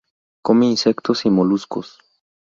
Come 0.41 0.65
insectos 0.65 1.27
y 1.27 1.29
moluscos. 1.29 1.99